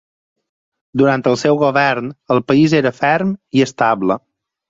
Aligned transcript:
Durant 1.01 1.23
el 1.31 1.37
seu 1.41 1.59
govern 1.65 2.09
el 2.35 2.41
país 2.53 2.75
era 2.79 2.95
ferm 3.03 3.35
i 3.59 3.65
estable. 3.69 4.19